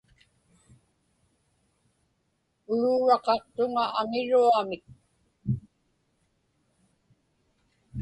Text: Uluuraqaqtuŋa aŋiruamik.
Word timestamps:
Uluuraqaqtuŋa 2.71 3.83
aŋiruamik. 3.99 4.85